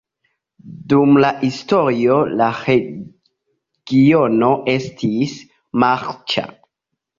[0.93, 5.39] Dum la historio la regiono estis
[5.87, 6.49] marĉa.